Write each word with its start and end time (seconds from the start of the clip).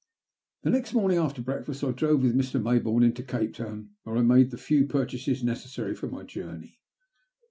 Next 0.63 0.95
morning 0.95 1.19
after 1.19 1.43
breakfast 1.43 1.83
I 1.83 1.91
drove 1.91 2.23
with 2.23 2.35
Mr. 2.35 2.59
Mayboume 2.59 3.05
into 3.05 3.21
Cape 3.21 3.53
Town, 3.53 3.91
where 4.01 4.17
I 4.17 4.23
made 4.23 4.49
the 4.49 4.57
few 4.57 4.87
purchases 4.87 5.43
necessary 5.43 5.93
for 5.93 6.07
my 6.07 6.23
journey. 6.23 6.79